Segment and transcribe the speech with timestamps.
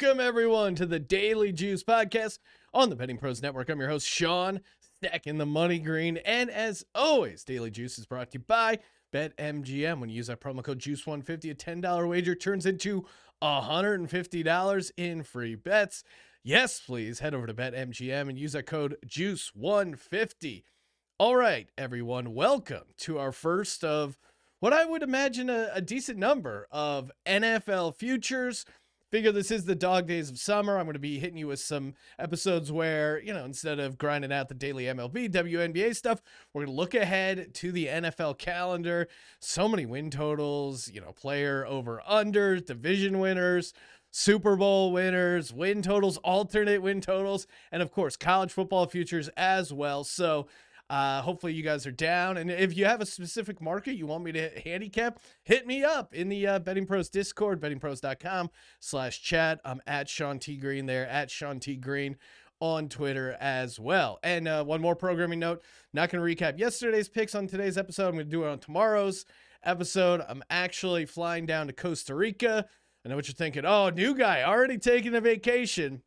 [0.00, 2.38] Welcome, everyone, to the Daily Juice Podcast
[2.72, 3.68] on the Betting Pros Network.
[3.68, 6.18] I'm your host, Sean, stacking the money green.
[6.18, 8.78] And as always, Daily Juice is brought to you by
[9.12, 9.98] BetMGM.
[9.98, 13.06] When you use that promo code Juice150, a $10 wager turns into
[13.42, 16.04] $150 in free bets.
[16.44, 20.62] Yes, please head over to BetMGM and use that code Juice150.
[21.18, 24.16] All right, everyone, welcome to our first of
[24.60, 28.64] what I would imagine a, a decent number of NFL futures
[29.10, 30.78] figure this is the dog days of summer.
[30.78, 34.32] I'm going to be hitting you with some episodes where, you know, instead of grinding
[34.32, 36.20] out the daily MLB, WNBA stuff,
[36.52, 39.08] we're going to look ahead to the NFL calendar.
[39.40, 43.72] So many win totals, you know, player over unders, division winners.
[44.10, 49.70] Super Bowl winners, win totals, alternate win totals, and of course, college football futures as
[49.70, 50.02] well.
[50.02, 50.48] So,
[50.90, 52.36] uh, hopefully you guys are down.
[52.36, 56.14] And if you have a specific market you want me to handicap, hit me up
[56.14, 59.60] in the uh, Betting Pros Discord, bettingpros.com slash chat.
[59.64, 60.56] I'm at Sean T.
[60.56, 61.76] Green there, at Sean T.
[61.76, 62.16] Green
[62.60, 64.18] on Twitter as well.
[64.22, 68.08] And uh, one more programming note, not going to recap yesterday's picks on today's episode.
[68.08, 69.24] I'm going to do it on tomorrow's
[69.64, 70.22] episode.
[70.28, 72.66] I'm actually flying down to Costa Rica.
[73.04, 73.64] I know what you're thinking.
[73.64, 76.02] Oh, new guy already taking a vacation.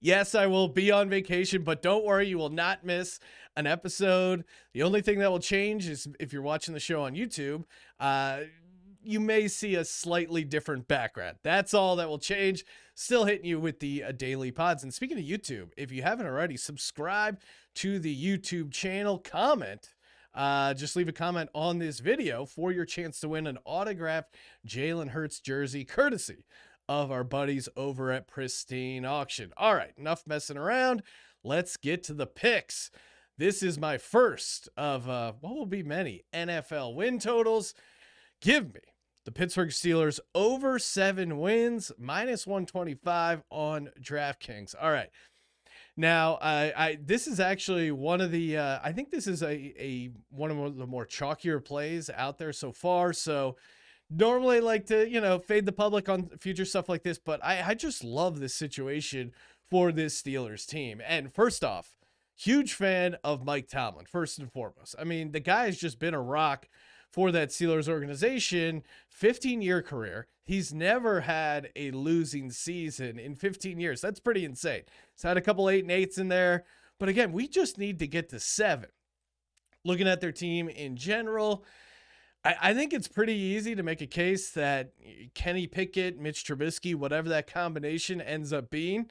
[0.00, 3.20] Yes, I will be on vacation, but don't worry, you will not miss
[3.60, 4.44] an episode.
[4.72, 7.64] The only thing that will change is if you're watching the show on YouTube,
[8.00, 8.40] uh,
[9.02, 11.36] you may see a slightly different background.
[11.42, 12.64] That's all that will change.
[12.94, 14.82] Still hitting you with the uh, daily pods.
[14.82, 17.38] And speaking of YouTube, if you haven't already, subscribe
[17.76, 19.90] to the YouTube channel, comment.
[20.34, 24.34] Uh, just leave a comment on this video for your chance to win an autographed
[24.66, 26.44] Jalen Hurts jersey, courtesy
[26.88, 29.52] of our buddies over at Pristine Auction.
[29.56, 31.02] All right, enough messing around.
[31.42, 32.90] Let's get to the picks.
[33.40, 37.72] This is my first of uh, what will be many NFL win totals.
[38.42, 38.82] Give me
[39.24, 44.74] the Pittsburgh Steelers over seven wins, minus 125 on DraftKings.
[44.78, 45.08] All right.
[45.96, 49.54] Now, I, I this is actually one of the uh, I think this is a
[49.82, 53.14] a one of the more chalkier plays out there so far.
[53.14, 53.56] So
[54.10, 57.62] normally like to you know fade the public on future stuff like this but i,
[57.62, 59.30] I just love this situation
[59.70, 61.94] for this steelers team and first off
[62.40, 64.94] huge fan of mike tomlin first and foremost.
[64.98, 66.68] I mean the guy has just been a rock
[67.10, 70.26] for that steelers organization 15 year career.
[70.44, 74.00] He's never had a losing season in 15 years.
[74.00, 74.82] That's pretty insane.
[75.14, 76.64] He's had a couple eight and eights in there
[76.98, 78.88] but again we just need to get to seven.
[79.84, 81.64] Looking at their team in general
[82.44, 84.92] I, I think it's pretty easy to make a case that
[85.34, 89.10] Kenny Pickett, Mitch Trubisky, whatever that combination ends up being,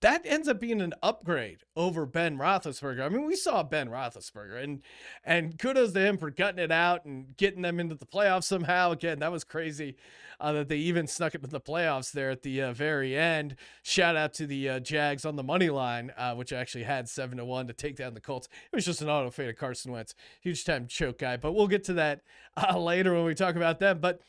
[0.00, 3.04] that ends up being an upgrade over Ben Roethlisberger.
[3.04, 4.82] I mean, we saw Ben Roethlisberger, and
[5.24, 8.92] and kudos to him for cutting it out and getting them into the playoffs somehow.
[8.92, 9.96] Again, that was crazy
[10.40, 13.56] uh, that they even snuck into the playoffs there at the uh, very end.
[13.82, 17.36] Shout out to the uh, Jags on the money line, uh, which actually had seven
[17.36, 18.48] to one to take down the Colts.
[18.72, 21.36] It was just an auto fade of Carson Wentz, huge time choke guy.
[21.36, 22.22] But we'll get to that
[22.56, 23.98] uh, later when we talk about them.
[24.00, 24.20] But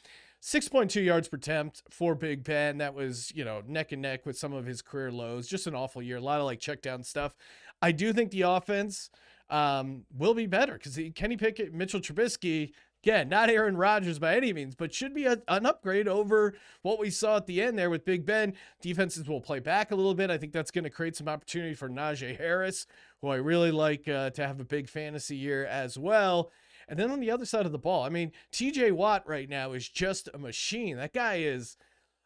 [0.42, 2.80] 6.2 yards per attempt for Big Ben.
[2.80, 5.48] That was, you know, neck and neck with some of his career lows.
[5.48, 6.18] Just an awful year.
[6.18, 7.36] A lot of like check down stuff.
[7.82, 9.12] I do think the offense
[9.50, 12.72] um, will be better because Kenny Pickett, Mitchell Trubisky,
[13.04, 17.00] again, not Aaron Rodgers by any means, but should be a, an upgrade over what
[17.00, 18.54] we saw at the end there with Big Ben.
[18.82, 20.32] Defenses will play back a little bit.
[20.32, 22.88] I think that's going to create some opportunity for Najee Harris,
[23.22, 26.52] who I really like uh, to have a big fantasy year as well.
[26.92, 29.72] And then on the other side of the ball, I mean, TJ Watt right now
[29.72, 30.98] is just a machine.
[30.98, 31.78] That guy is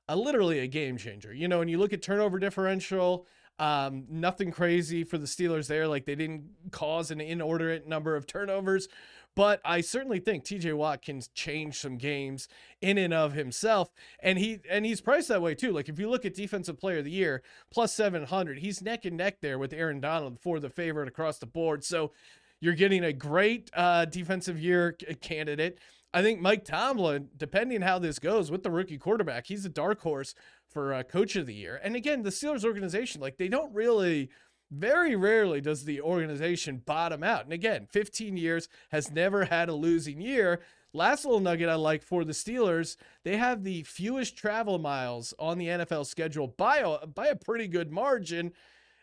[0.09, 1.31] a, literally a game changer.
[1.31, 3.28] You know, when you look at turnover differential,
[3.59, 5.88] um, nothing crazy for the Steelers there.
[5.88, 8.88] Like they didn't cause an inordinate number of turnovers,
[9.36, 12.47] but I certainly think TJ Watt can change some games
[12.82, 13.92] in and of himself.
[14.20, 15.74] And he and he's priced that way too.
[15.74, 19.16] Like if you look at defensive player of the year, plus 700, he's neck and
[19.16, 21.84] neck there with Aaron Donald for the favorite across the board.
[21.84, 22.14] So
[22.61, 25.79] you're getting a great uh, defensive year candidate.
[26.13, 30.02] I think Mike Tomlin, depending how this goes with the rookie quarterback, he's a dark
[30.02, 30.34] horse
[30.69, 31.79] for uh, coach of the year.
[31.84, 34.29] And again, the Steelers organization, like they don't really,
[34.72, 37.43] very rarely does the organization bottom out.
[37.43, 40.61] And again, 15 years has never had a losing year.
[40.93, 45.58] Last little nugget I like for the Steelers, they have the fewest travel miles on
[45.58, 48.53] the NFL schedule by a, by a pretty good margin.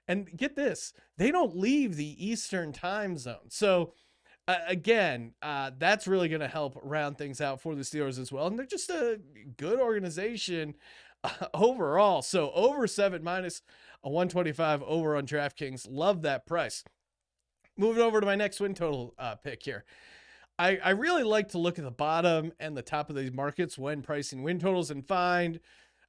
[0.08, 3.48] And get this, they don't leave the Eastern time zone.
[3.50, 3.94] So,
[4.48, 8.32] uh, again, uh, that's really going to help round things out for the Steelers as
[8.32, 8.48] well.
[8.48, 9.20] And they're just a
[9.56, 10.74] good organization
[11.22, 12.22] uh, overall.
[12.22, 13.62] So, over seven minus
[14.04, 15.86] a 125 over on DraftKings.
[15.88, 16.82] Love that price.
[17.76, 19.84] Moving over to my next win total uh, pick here.
[20.58, 23.78] I, I really like to look at the bottom and the top of these markets
[23.78, 25.60] when pricing win totals and find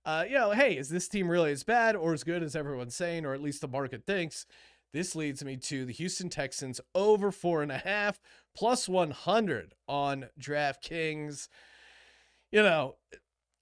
[0.06, 2.96] uh, you know, hey, is this team really as bad or as good as everyone's
[2.96, 4.46] saying, or at least the market thinks?
[4.94, 8.20] This leads me to the Houston Texans over four and a half
[8.56, 11.48] plus 100 on DraftKings.
[12.52, 12.98] You know,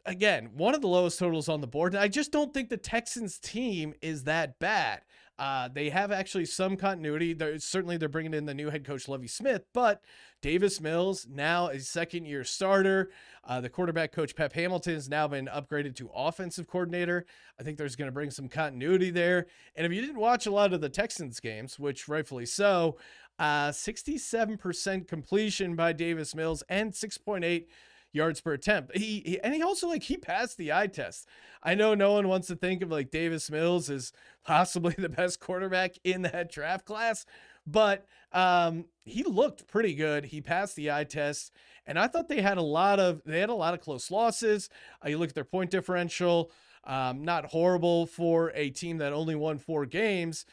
[0.06, 1.96] again, one of the lowest totals on the board.
[1.96, 5.02] I just don't think the Texans team is that bad.
[5.42, 7.34] Uh, they have actually some continuity.
[7.34, 10.04] They're, certainly, they're bringing in the new head coach Lovie Smith, but
[10.40, 13.10] Davis Mills now a second year starter.
[13.44, 17.26] Uh, the quarterback coach Pep Hamilton has now been upgraded to offensive coordinator.
[17.60, 19.48] I think there's going to bring some continuity there.
[19.76, 22.98] And if you didn't watch a lot of the Texans games, which rightfully so,
[23.40, 27.66] uh, 67% completion by Davis Mills and 6.8
[28.14, 28.96] yards per attempt.
[28.96, 31.28] He, he, and he also like he passed the eye test.
[31.64, 34.12] I know no one wants to think of like Davis Mills as
[34.46, 37.26] possibly the best quarterback in that draft class,
[37.66, 40.26] but um, he looked pretty good.
[40.26, 41.52] He passed the eye test,
[41.86, 44.70] and I thought they had a lot of they had a lot of close losses.
[45.04, 46.52] Uh, you look at their point differential,
[46.84, 50.46] um, not horrible for a team that only won four games.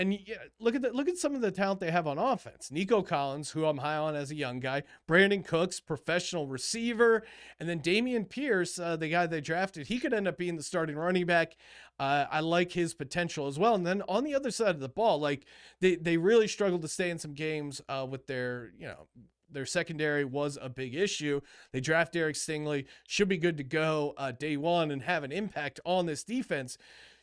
[0.00, 0.16] And
[0.60, 2.70] look at the, look at some of the talent they have on offense.
[2.70, 7.24] Nico Collins, who I'm high on as a young guy, Brandin Cooks, professional receiver,
[7.58, 9.88] and then Dameon Pierce, uh, the guy they drafted.
[9.88, 11.56] He could end up being the starting running back.
[11.98, 13.74] Uh, I like his potential as well.
[13.74, 15.46] And then on the other side of the ball, like
[15.80, 19.08] they they really struggled to stay in some games uh, with their you know
[19.50, 21.40] their secondary was a big issue.
[21.72, 25.32] They draft Derek Stingley, should be good to go uh, day one and have an
[25.32, 26.78] impact on this defense.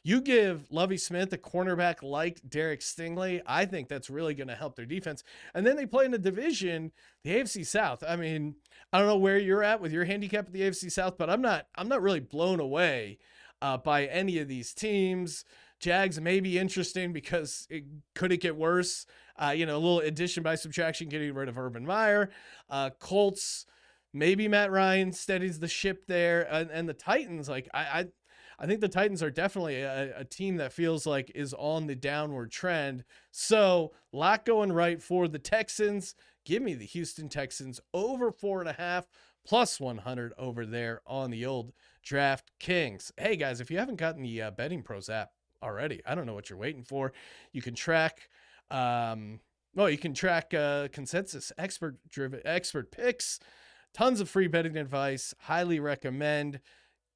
[0.06, 4.56] You give Lovie Smith a cornerback like Derek Stingley, I think that's really going to
[4.56, 5.24] help their defense.
[5.56, 6.92] And then they play in a division,
[7.24, 8.04] the AFC South.
[8.07, 8.54] I mean,
[8.94, 11.42] I don't know where you're at with your handicap at the AFC South, but I'm
[11.42, 13.18] not I'm not really blown away
[13.63, 15.44] uh, by any of these teams.
[15.80, 19.08] Jags may be interesting because it, could it get worse?
[19.42, 22.30] Uh, you know, a little addition by subtraction, getting rid of Urban Meyer.
[22.69, 23.66] Uh, Colts,
[24.13, 27.50] maybe Matt Ryan steadies the ship there, and, and the Titans.
[27.50, 28.06] Like I, I,
[28.60, 31.96] I think the Titans are definitely a, a, team that feels like is on the
[31.96, 33.04] downward trend.
[33.31, 36.16] So, lot going right for the Texans.
[36.46, 39.07] Give me the Houston Texans over four and a half
[39.46, 41.72] plus 100 over there on the old
[42.04, 43.12] Draft Kings.
[43.18, 45.31] Hey guys, if you haven't gotten the uh, Betting Pros app
[45.63, 47.13] already, I don't know what you're waiting for.
[47.51, 48.30] You can track.
[48.69, 49.40] Um,
[49.74, 53.40] well, you can track uh, consensus, expert driven, expert picks,
[53.94, 55.34] tons of free betting advice.
[55.40, 56.60] Highly recommend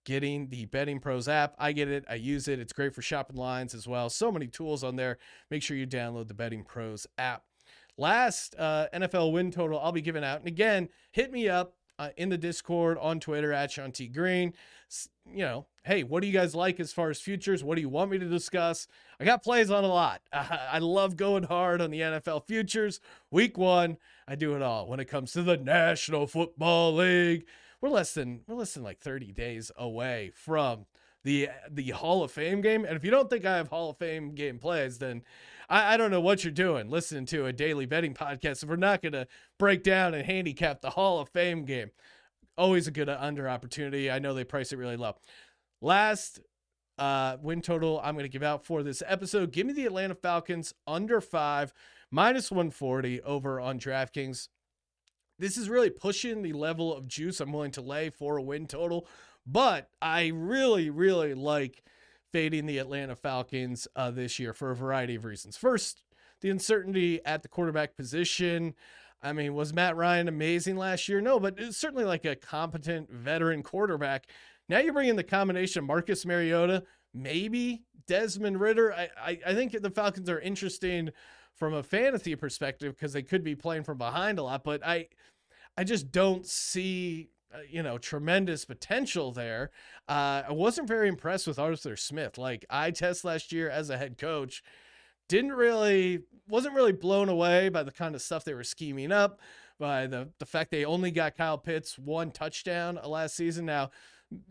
[0.09, 1.53] getting the Betting Pros app.
[1.59, 2.57] I get it, I use it.
[2.57, 4.09] It's great for shopping lines as well.
[4.09, 5.19] So many tools on there.
[5.51, 7.43] Make sure you download the Betting Pros app.
[7.95, 10.39] Last uh, NFL win total I'll be giving out.
[10.39, 14.07] And again, hit me up uh, in the Discord on Twitter at Sean T.
[14.07, 14.53] Green.
[15.31, 17.63] You know, hey, what do you guys like as far as futures?
[17.63, 18.87] What do you want me to discuss?
[19.19, 20.21] I got plays on a lot.
[20.33, 22.99] I love going hard on the NFL futures.
[23.29, 23.97] Week one,
[24.27, 24.87] I do it all.
[24.87, 27.45] When it comes to the National Football League,
[27.81, 30.85] we're less than we're less than like 30 days away from
[31.23, 32.85] the the Hall of Fame game.
[32.85, 35.23] And if you don't think I have Hall of Fame game plays, then
[35.69, 38.75] I, I don't know what you're doing listening to a daily betting podcast if we're
[38.75, 39.27] not gonna
[39.57, 41.91] break down and handicap the Hall of Fame game.
[42.57, 44.11] Always a good under opportunity.
[44.11, 45.15] I know they price it really low.
[45.81, 46.41] Last
[46.99, 49.51] uh, win total I'm going to give out for this episode.
[49.51, 51.73] Give me the Atlanta Falcons under five,
[52.11, 54.49] minus 140 over on DraftKings.
[55.39, 58.67] This is really pushing the level of juice I'm willing to lay for a win
[58.67, 59.07] total,
[59.47, 61.81] but I really, really like
[62.31, 65.57] fading the Atlanta Falcons uh, this year for a variety of reasons.
[65.57, 66.03] First,
[66.41, 68.75] the uncertainty at the quarterback position.
[69.21, 71.21] I mean, was Matt Ryan amazing last year?
[71.21, 74.27] No, but certainly like a competent veteran quarterback.
[74.67, 78.93] Now you bring in the combination of Marcus Mariota, maybe Desmond Ridder.
[78.93, 81.09] I, I, I think the Falcons are interesting
[81.59, 85.07] from a fantasy perspective because they could be playing from behind a lot, but I
[85.77, 89.71] I just don't see uh, you know tremendous potential there.
[90.07, 92.37] Uh, I wasn't very impressed with Arthur Smith.
[92.37, 94.63] Like I test last year as a head coach,
[95.27, 99.39] didn't really wasn't really blown away by the kind of stuff they were scheming up,
[99.77, 103.65] by the the fact they only got Kyle Pitts one touchdown last season.
[103.65, 103.91] Now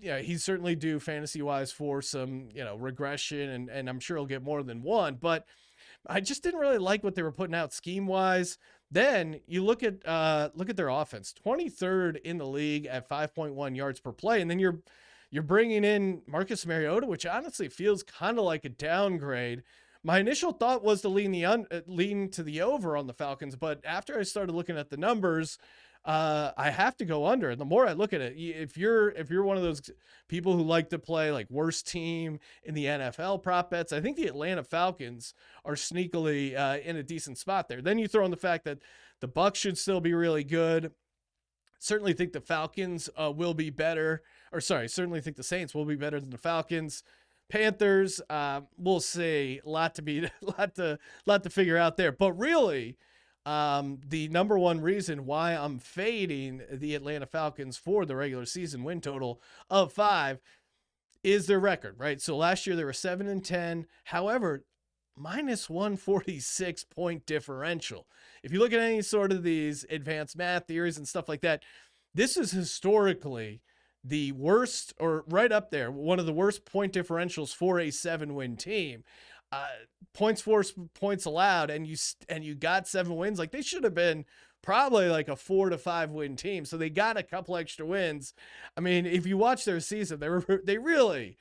[0.01, 4.17] yeah, he's certainly due fantasy wise for some, you know, regression and, and I'm sure
[4.17, 5.47] he'll get more than one, but
[6.09, 8.59] I just didn't really like what they were putting out scheme wise.
[8.91, 13.77] Then you look at uh, look at their offense, 23rd in the league at 5.1
[13.77, 14.79] yards per play, and then you're
[15.31, 19.63] you're bringing in Marcus Mariota, which honestly feels kind of like a downgrade.
[20.03, 23.13] My initial thought was to lean the un- uh, lean to the over on the
[23.13, 25.59] Falcons, but after I started looking at the numbers,
[26.09, 27.51] uh, I have to go under.
[27.51, 29.83] And the more I look at it, if you're if you're one of those
[30.27, 34.17] people who like to play like worst team in the NFL prop bets, I think
[34.17, 35.35] the Atlanta Falcons
[35.67, 37.83] are sneakily uh, in a decent spot there.
[37.83, 38.79] Then you throw in the fact that
[39.21, 40.93] the Bucs should still be really good.
[41.79, 45.85] Certainly think the Falcons uh, will be better or sorry, certainly think the Saints will
[45.85, 47.03] be better than the Falcons.
[47.51, 49.61] Panthers, uh, we'll see.
[49.65, 52.13] A lot to be, lot to, lot to figure out there.
[52.13, 52.97] But really,
[53.49, 58.85] um, the number one reason why I'm fading the Atlanta Falcons for the regular season
[58.85, 59.41] win total
[59.71, 60.39] of five
[61.25, 62.21] is their record, right?
[62.21, 63.87] So last year they were seven and ten.
[64.05, 64.65] However,
[65.17, 68.07] minus 146 point differential.
[68.43, 71.63] If you look at any sort of these advanced math theories and stuff like that,
[72.15, 73.63] this is historically
[74.05, 78.35] the worst or right up there, one of the worst point differentials for a seven
[78.35, 79.05] win team.
[79.51, 79.67] Uh,
[80.13, 81.97] points force, points allowed, and you
[82.29, 83.39] and you got seven wins.
[83.39, 84.25] Like they should have been
[84.63, 86.65] probably like a four to five win team.
[86.65, 88.35] So they got a couple extra wins.
[88.77, 91.39] I mean, if you watch their season, they were they really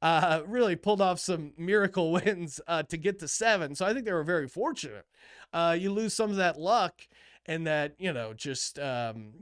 [0.00, 3.74] uh, really pulled off some miracle wins uh, to get to seven.
[3.74, 5.06] So I think they were very fortunate.
[5.52, 7.08] Uh, you lose some of that luck
[7.46, 9.32] and that you know just um,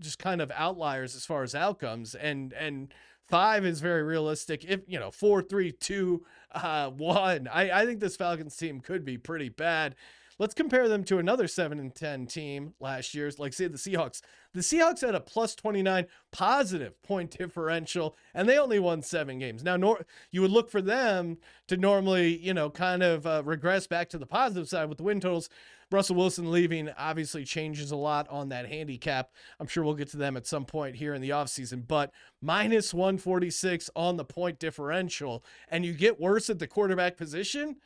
[0.00, 2.94] just kind of outliers as far as outcomes and and
[3.30, 4.64] five is very realistic.
[4.64, 9.04] If you know four three two uh one i i think this falcons team could
[9.04, 9.94] be pretty bad
[10.40, 14.22] Let's compare them to another 7 and 10 team last year's, like say the Seahawks.
[14.54, 19.62] The Seahawks had a plus 29 positive point differential and they only won 7 games.
[19.62, 21.36] Now nor- you would look for them
[21.68, 25.04] to normally, you know, kind of uh, regress back to the positive side with the
[25.04, 25.50] win totals.
[25.90, 29.32] Russell Wilson leaving obviously changes a lot on that handicap.
[29.58, 32.94] I'm sure we'll get to them at some point here in the offseason, but minus
[32.94, 37.76] 146 on the point differential and you get worse at the quarterback position.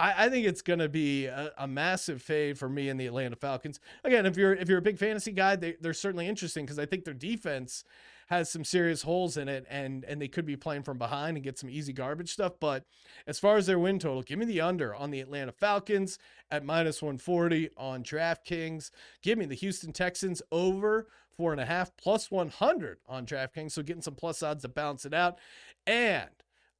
[0.00, 3.06] I, I think it's going to be a, a, massive fade for me in the
[3.06, 3.80] Atlanta Falcons.
[4.02, 6.86] Again, if you're if you're a big fantasy guy, they, they're certainly interesting because I
[6.86, 7.84] think their defense
[8.28, 11.44] has some serious holes in it, and and they could be playing from behind and
[11.44, 12.54] get some easy garbage stuff.
[12.58, 12.84] But
[13.26, 16.18] as far as their win total, give me the under on the Atlanta Falcons
[16.50, 18.90] at minus 140 on DraftKings.
[19.22, 23.72] Give me the Houston Texans over four and a half plus 100 on DraftKings.
[23.72, 25.38] So getting some plus odds to balance it out,
[25.86, 26.30] and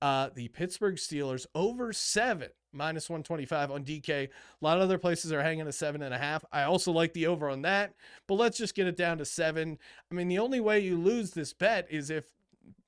[0.00, 4.10] uh, the Pittsburgh Steelers over seven minus 125 on DK.
[4.10, 4.28] A
[4.60, 6.44] lot of other places are hanging a seven and a half.
[6.52, 7.94] I also like the over on that,
[8.26, 9.78] but let's just get it down to seven.
[10.10, 12.26] I mean, the only way you lose this bet is if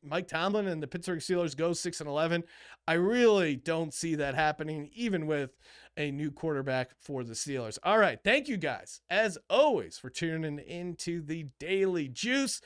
[0.05, 2.45] Mike Tomlin and the Pittsburgh Steelers go 6 and 11.
[2.89, 5.57] I really don't see that happening, even with
[5.97, 7.79] a new quarterback for the Steelers.
[7.85, 8.19] All right.
[8.23, 12.61] Thank you guys, as always, for tuning into the Daily Juice.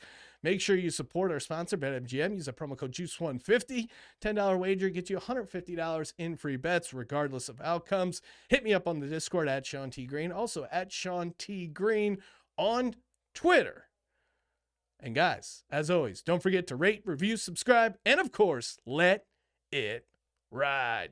[0.47, 2.35] Make sure you support our sponsor, BetMGM.
[2.35, 3.89] Use a promo code JUICE150.
[4.21, 8.21] $10 wager gets you $150 in free bets, regardless of outcomes.
[8.47, 10.05] Hit me up on the Discord at Sean T.
[10.05, 11.67] Green, also at Sean T.
[11.67, 12.19] Green
[12.55, 12.95] on
[13.33, 13.89] Twitter.
[15.01, 19.25] And guys, as always, don't forget to rate, review, subscribe, and of course, let
[19.73, 20.05] it
[20.49, 21.11] ride.